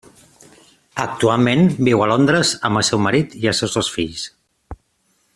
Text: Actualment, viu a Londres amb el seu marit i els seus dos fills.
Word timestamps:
Actualment, 1.03 1.61
viu 1.89 2.01
a 2.05 2.07
Londres 2.13 2.53
amb 2.69 2.81
el 2.81 2.87
seu 2.87 3.03
marit 3.09 3.35
i 3.43 3.51
els 3.53 3.61
seus 3.65 3.77
dos 3.81 3.91
fills. 3.99 4.25